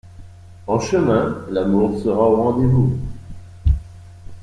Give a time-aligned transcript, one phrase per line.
[0.65, 2.97] En chemin l'amour sera au rendez-vous.